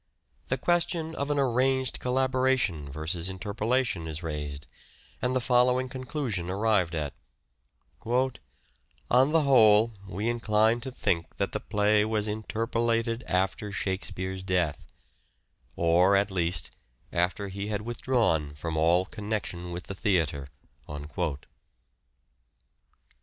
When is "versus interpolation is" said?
2.91-4.23